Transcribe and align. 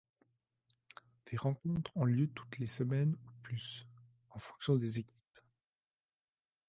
Des 1.29 1.37
rencontres 1.37 1.95
ont 1.95 2.05
lieu 2.05 2.25
toutes 2.27 2.57
les 2.57 2.65
semaines 2.65 3.11
ou 3.13 3.29
plus, 3.43 3.85
en 4.31 4.39
fonction 4.39 4.75
des 4.75 4.97
équipes. 4.97 5.39